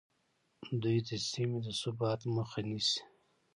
دوی 0.81 0.97
د 1.07 1.09
سیمې 1.31 1.57
د 1.65 1.67
ثبات 1.81 2.19
مخه 2.35 2.59
نیسي 2.69 3.01